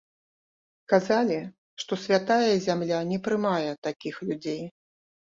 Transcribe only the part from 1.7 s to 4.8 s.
што святая зямля не прымае такіх людзей.